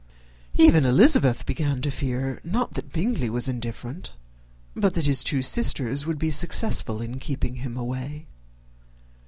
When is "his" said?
5.05-5.19